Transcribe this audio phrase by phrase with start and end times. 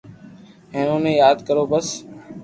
[0.73, 1.87] ھين اوني ياد ڪرو بس